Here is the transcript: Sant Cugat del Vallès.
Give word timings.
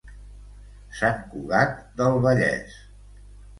Sant 1.01 1.19
Cugat 1.35 1.77
del 2.01 2.19
Vallès. 2.25 2.83